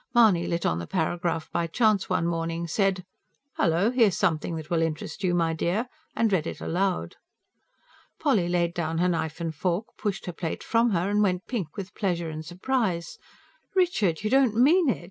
Mahony 0.15 0.47
lit 0.47 0.65
on 0.65 0.79
the 0.79 0.87
paragraph 0.87 1.47
by 1.51 1.67
chance 1.67 2.09
one 2.09 2.25
morning; 2.25 2.65
said: 2.65 3.05
"Hullo! 3.59 3.91
Here's 3.91 4.17
something 4.17 4.55
that 4.55 4.71
will 4.71 4.81
interest 4.81 5.23
you, 5.23 5.35
my 5.35 5.53
dear," 5.53 5.89
and 6.15 6.33
read 6.33 6.47
it 6.47 6.59
aloud. 6.59 7.17
Polly 8.19 8.49
laid 8.49 8.73
down 8.73 8.97
her 8.97 9.07
knife 9.07 9.39
and 9.39 9.53
fork, 9.53 9.85
pushed 9.99 10.25
her 10.25 10.33
plate 10.33 10.63
from 10.63 10.89
her, 10.89 11.07
and 11.07 11.21
went 11.21 11.45
pink 11.45 11.77
with 11.77 11.93
pleasure 11.93 12.31
and 12.31 12.43
surprise. 12.43 13.19
"Richard! 13.75 14.23
You 14.23 14.31
don't 14.31 14.55
mean 14.55 14.89
it!" 14.89 14.99